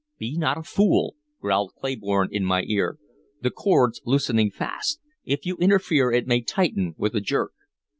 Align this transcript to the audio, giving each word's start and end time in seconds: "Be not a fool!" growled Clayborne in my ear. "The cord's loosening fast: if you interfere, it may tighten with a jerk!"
"Be 0.17 0.35
not 0.35 0.57
a 0.57 0.63
fool!" 0.63 1.13
growled 1.39 1.73
Clayborne 1.79 2.29
in 2.31 2.43
my 2.43 2.63
ear. 2.63 2.97
"The 3.43 3.51
cord's 3.51 4.01
loosening 4.03 4.49
fast: 4.49 4.99
if 5.25 5.45
you 5.45 5.57
interfere, 5.57 6.11
it 6.11 6.25
may 6.25 6.41
tighten 6.41 6.95
with 6.97 7.13
a 7.13 7.21
jerk!" 7.21 7.51